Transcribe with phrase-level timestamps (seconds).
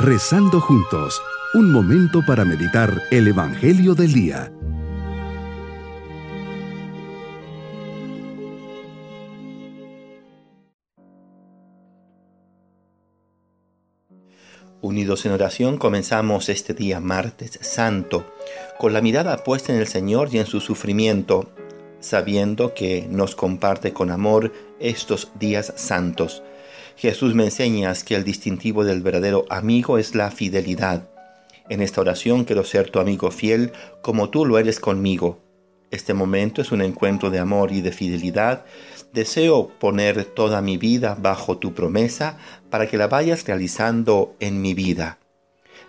[0.00, 1.20] Rezando juntos,
[1.54, 4.52] un momento para meditar el Evangelio del Día.
[14.80, 18.24] Unidos en oración comenzamos este día martes santo,
[18.78, 21.50] con la mirada puesta en el Señor y en su sufrimiento,
[21.98, 26.44] sabiendo que nos comparte con amor estos días santos.
[26.98, 31.08] Jesús me enseñas que el distintivo del verdadero amigo es la fidelidad.
[31.68, 33.70] En esta oración quiero ser tu amigo fiel
[34.02, 35.38] como tú lo eres conmigo.
[35.92, 38.64] Este momento es un encuentro de amor y de fidelidad.
[39.12, 42.36] Deseo poner toda mi vida bajo tu promesa
[42.68, 45.18] para que la vayas realizando en mi vida.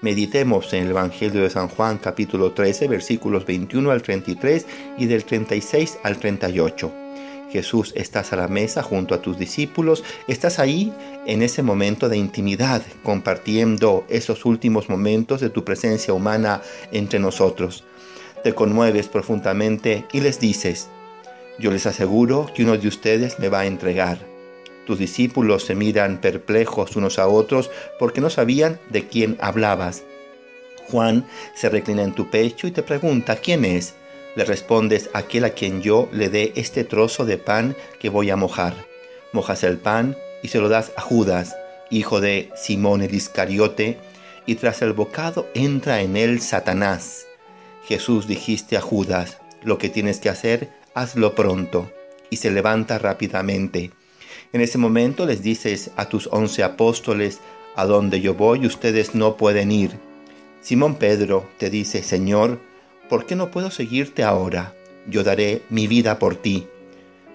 [0.00, 5.24] Meditemos en el Evangelio de San Juan capítulo 13 versículos 21 al 33 y del
[5.24, 7.03] 36 al 38.
[7.54, 10.92] Jesús, estás a la mesa junto a tus discípulos, estás ahí
[11.24, 17.84] en ese momento de intimidad, compartiendo esos últimos momentos de tu presencia humana entre nosotros.
[18.42, 20.88] Te conmueves profundamente y les dices,
[21.60, 24.18] yo les aseguro que uno de ustedes me va a entregar.
[24.84, 30.02] Tus discípulos se miran perplejos unos a otros porque no sabían de quién hablabas.
[30.90, 31.24] Juan
[31.54, 33.94] se reclina en tu pecho y te pregunta, ¿quién es?
[34.36, 38.36] Le respondes, aquel a quien yo le dé este trozo de pan que voy a
[38.36, 38.74] mojar.
[39.32, 41.56] Mojas el pan y se lo das a Judas,
[41.90, 43.98] hijo de Simón el Iscariote,
[44.46, 47.26] y tras el bocado entra en él Satanás.
[47.86, 51.90] Jesús dijiste a Judas, lo que tienes que hacer, hazlo pronto.
[52.30, 53.90] Y se levanta rápidamente.
[54.52, 57.40] En ese momento les dices a tus once apóstoles,
[57.76, 59.92] a donde yo voy ustedes no pueden ir.
[60.60, 62.60] Simón Pedro te dice, Señor,
[63.08, 64.74] ¿por qué no puedo seguirte ahora?
[65.06, 66.66] Yo daré mi vida por ti.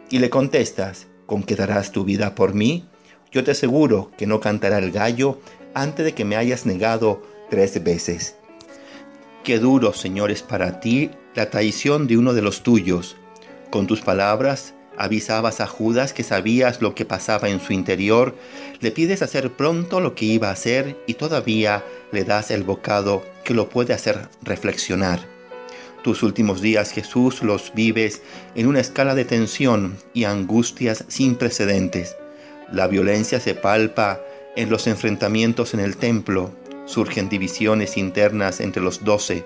[0.10, 2.88] Y le contestas, ¿con qué darás tu vida por mí?
[3.32, 5.40] Yo te aseguro que no cantará el gallo
[5.74, 8.36] antes de que me hayas negado tres veces.
[9.44, 13.16] Qué duro, Señor, es para ti la traición de uno de los tuyos.
[13.70, 18.36] Con tus palabras avisabas a Judas que sabías lo que pasaba en su interior,
[18.82, 23.24] le pides hacer pronto lo que iba a hacer y todavía le das el bocado
[23.44, 25.39] que lo puede hacer reflexionar.
[26.04, 28.22] Tus últimos días, Jesús, los vives
[28.56, 32.16] en una escala de tensión y angustias sin precedentes.
[32.72, 34.22] La violencia se palpa
[34.56, 36.52] en los enfrentamientos en el templo,
[36.86, 39.44] surgen divisiones internas entre los doce.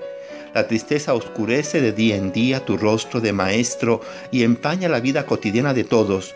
[0.54, 5.26] La tristeza oscurece de día en día tu rostro de maestro y empaña la vida
[5.26, 6.36] cotidiana de todos.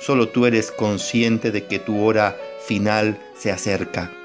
[0.00, 4.17] Solo tú eres consciente de que tu hora final se acerca.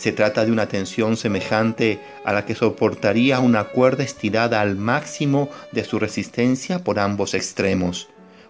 [0.00, 5.50] Se trata de una tensión semejante a la que soportaría una cuerda estirada al máximo
[5.72, 8.08] de su resistencia por ambos extremos.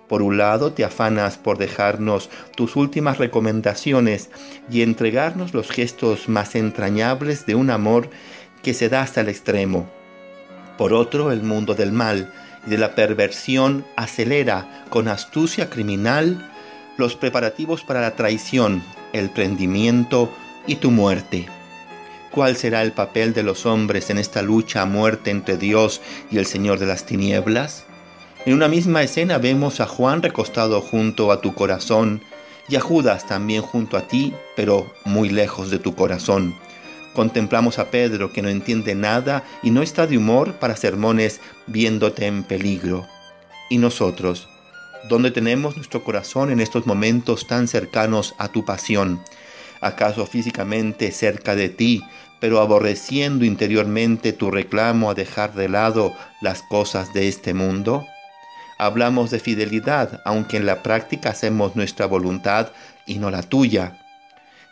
[0.09, 4.31] Por un lado, te afanas por dejarnos tus últimas recomendaciones
[4.71, 8.11] y entregarnos los gestos más entrañables de un amor
[8.63, 9.91] que se da hasta el extremo.
[10.79, 12.33] Por otro, el mundo del mal
[12.65, 16.49] y de la perversión acelera con astucia criminal
[16.97, 20.33] los preparativos para la traición, el prendimiento
[20.67, 21.47] y tu muerte.
[22.31, 26.01] ¿Cuál será el papel de los hombres en esta lucha a muerte entre Dios
[26.31, 27.87] y el Señor de las tinieblas?
[28.47, 32.23] En una misma escena vemos a Juan recostado junto a tu corazón
[32.69, 36.55] y a Judas también junto a ti, pero muy lejos de tu corazón.
[37.15, 42.27] Contemplamos a Pedro que no entiende nada y no está de humor para sermones viéndote
[42.27, 43.07] en peligro.
[43.69, 44.49] ¿Y nosotros?
[45.09, 49.21] ¿Dónde tenemos nuestro corazón en estos momentos tan cercanos a tu pasión?
[49.81, 52.03] ¿Acaso físicamente cerca de ti,
[52.39, 58.07] pero aborreciendo interiormente tu reclamo a dejar de lado las cosas de este mundo?
[58.79, 62.69] Hablamos de fidelidad, aunque en la práctica hacemos nuestra voluntad
[63.07, 63.99] y no la tuya.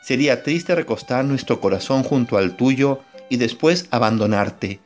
[0.02, 4.80] Sería triste recostar nuestro corazón junto al tuyo y después abandonarte,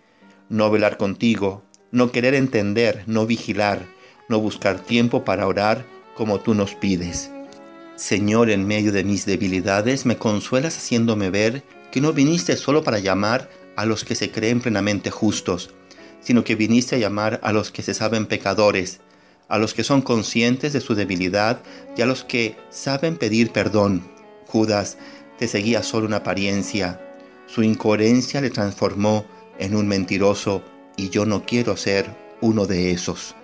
[0.49, 1.63] no velar contigo,
[1.93, 3.87] no querer entender, no vigilar,
[4.29, 5.85] no buscar tiempo para orar
[6.17, 7.31] como tú nos pides.
[8.03, 11.63] Señor, en medio de mis debilidades, me consuelas haciéndome ver
[11.93, 15.71] que no viniste solo para llamar a los que se creen plenamente justos,
[16.21, 18.99] sino que viniste a llamar a los que se saben pecadores,
[19.47, 21.63] a los que son conscientes de su debilidad
[21.97, 24.03] y a los que saben pedir perdón.
[24.49, 24.99] Judas
[25.39, 27.01] te seguía solo una apariencia.
[27.47, 29.27] Su incoherencia le transformó
[29.61, 30.65] en un mentiroso
[30.97, 32.11] y yo no quiero ser
[32.41, 33.37] uno de esos.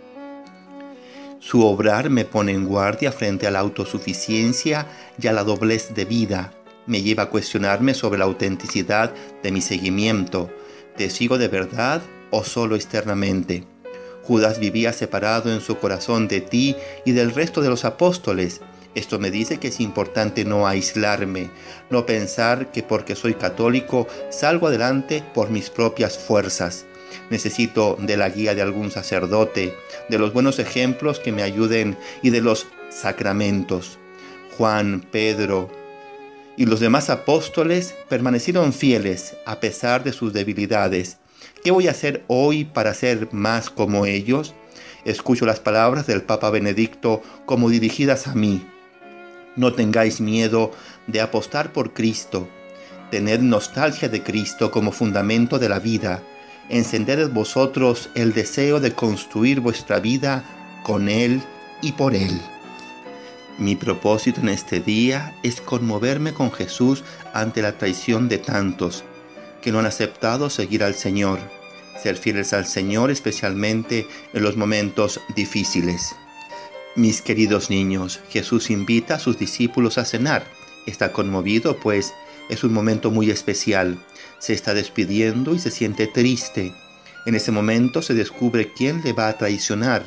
[1.40, 4.86] Su obrar me pone en guardia frente a la autosuficiencia
[5.20, 6.52] y a la doblez de vida.
[6.86, 10.50] Me lleva a cuestionarme sobre la autenticidad de mi seguimiento.
[10.96, 13.64] ¿Te sigo de verdad o solo externamente?
[14.24, 16.74] Judas vivía separado en su corazón de ti
[17.04, 18.60] y del resto de los apóstoles.
[18.96, 21.50] Esto me dice que es importante no aislarme,
[21.88, 26.84] no pensar que porque soy católico salgo adelante por mis propias fuerzas.
[27.30, 29.74] Necesito de la guía de algún sacerdote,
[30.08, 33.98] de los buenos ejemplos que me ayuden y de los sacramentos.
[34.56, 35.70] Juan, Pedro
[36.58, 41.18] y los demás apóstoles permanecieron fieles a pesar de sus debilidades.
[41.62, 44.54] ¿Qué voy a hacer hoy para ser más como ellos?
[45.04, 48.66] Escucho las palabras del Papa Benedicto como dirigidas a mí.
[49.54, 50.72] No tengáis miedo
[51.06, 52.48] de apostar por Cristo.
[53.12, 56.22] Tened nostalgia de Cristo como fundamento de la vida.
[56.68, 60.44] Encended en vosotros el deseo de construir vuestra vida
[60.82, 61.42] con Él
[61.80, 62.40] y por Él.
[63.58, 69.04] Mi propósito en este día es conmoverme con Jesús ante la traición de tantos
[69.62, 71.40] que no han aceptado seguir al Señor,
[72.00, 76.14] ser fieles al Señor especialmente en los momentos difíciles.
[76.94, 80.44] Mis queridos niños, Jesús invita a sus discípulos a cenar.
[80.86, 82.12] Está conmovido, pues
[82.48, 83.98] es un momento muy especial.
[84.38, 86.74] Se está despidiendo y se siente triste.
[87.26, 90.04] En ese momento se descubre quién le va a traicionar.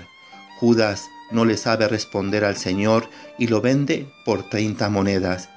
[0.59, 5.49] Judas no le sabe responder al Señor y lo vende por 30 monedas.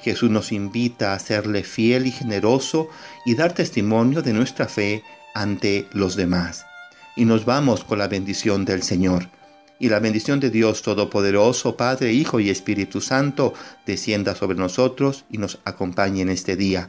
[0.00, 2.88] Jesús nos invita a serle fiel y generoso
[3.24, 5.02] y dar testimonio de nuestra fe
[5.34, 6.66] ante los demás.
[7.16, 9.28] Y nos vamos con la bendición del Señor
[9.82, 13.52] y la bendición de Dios Todopoderoso, Padre, Hijo y Espíritu Santo,
[13.84, 16.88] descienda sobre nosotros y nos acompañe en este día.